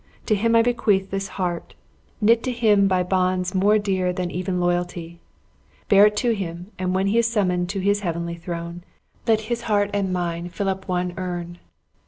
to 0.25 0.33
him 0.33 0.55
I 0.55 0.63
bequeath 0.63 1.11
this 1.11 1.27
heart, 1.37 1.75
knit 2.19 2.41
to 2.45 2.51
him 2.51 2.87
by 2.87 3.03
bonds 3.03 3.53
more 3.53 3.77
dear 3.77 4.11
than 4.11 4.31
even 4.31 4.59
loyalty. 4.59 5.19
Bear 5.89 6.07
it 6.07 6.17
to 6.17 6.33
him; 6.33 6.71
and 6.79 6.95
when 6.95 7.05
he 7.05 7.19
is 7.19 7.31
summoned 7.31 7.69
to 7.69 7.79
his 7.79 7.99
heavenly 7.99 8.33
throne, 8.33 8.81
then 9.25 9.35
let 9.37 9.45
his 9.45 9.61
heart 9.69 9.91
and 9.93 10.11
mine 10.11 10.49
fill 10.49 10.69
up 10.69 10.87
one 10.87 11.13
urn. 11.17 11.59